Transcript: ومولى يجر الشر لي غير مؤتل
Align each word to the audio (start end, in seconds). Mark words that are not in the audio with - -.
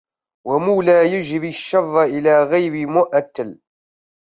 ومولى 0.47 1.13
يجر 1.13 1.43
الشر 1.43 2.05
لي 2.05 2.43
غير 2.43 2.87
مؤتل 2.87 3.59